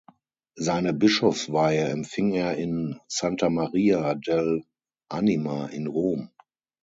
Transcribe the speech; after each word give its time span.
Seine 0.55 0.93
Bischofsweihe 0.95 1.87
empfing 1.89 2.33
er 2.33 2.57
in 2.57 2.99
Santa 3.07 3.51
Maria 3.51 4.15
dell’Anima 4.15 5.67
in 5.67 5.85
Rom. 5.85 6.31